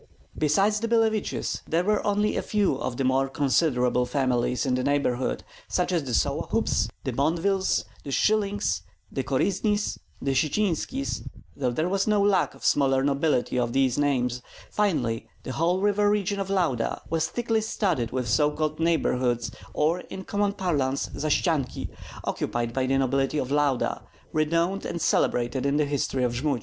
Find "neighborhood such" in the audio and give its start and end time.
4.83-5.91